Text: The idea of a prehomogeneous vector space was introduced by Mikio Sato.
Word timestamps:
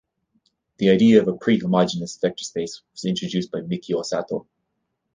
The 0.77 0.89
idea 0.89 1.21
of 1.21 1.27
a 1.27 1.33
prehomogeneous 1.37 2.17
vector 2.19 2.43
space 2.43 2.81
was 2.91 3.05
introduced 3.05 3.51
by 3.51 3.59
Mikio 3.61 4.03
Sato. 4.03 4.47